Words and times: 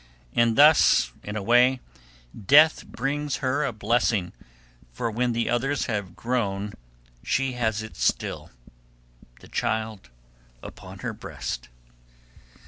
And 0.33 0.57
thus 0.57 1.11
in 1.21 1.35
a 1.35 1.43
way 1.43 1.79
Death 2.35 2.87
brings 2.87 3.35
her 3.35 3.63
a 3.63 3.71
blessing, 3.71 4.33
for 4.91 5.11
when 5.11 5.31
the 5.33 5.47
others 5.47 5.85
have 5.85 6.15
grown 6.15 6.73
she 7.23 7.51
has 7.53 7.83
it 7.83 7.95
still 7.95 8.49
the 9.41 9.47
child 9.47 10.09
upon 10.63 10.97
her 11.05 11.13
breast. 11.13 11.69